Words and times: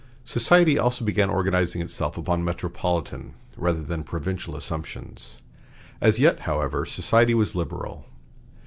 Society 0.25 0.79
also 0.79 1.05
began 1.05 1.29
organizing 1.29 1.79
itself 1.79 2.17
upon 2.17 2.43
metropolitan 2.43 3.35
rather 3.55 3.83
than 3.83 4.03
provincial 4.03 4.55
assumptions. 4.55 5.43
As 6.01 6.19
yet, 6.19 6.39
however 6.39 6.87
society 6.87 7.35
was 7.35 7.53
liberal. 7.53 8.07